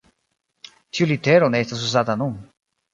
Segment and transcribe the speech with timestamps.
[0.97, 2.39] Tiu litero ne estas uzata nun.